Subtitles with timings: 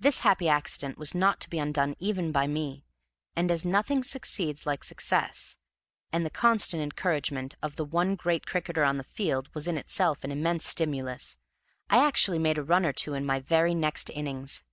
[0.00, 2.84] This happy accident was not to be undone even by me,
[3.36, 5.56] and, as nothing succeeds like success,
[6.10, 10.24] and the constant encouragement of the one great cricketer on the field was in itself
[10.24, 11.36] an immense stimulus,
[11.88, 14.64] I actually made a run or two in my very next innings.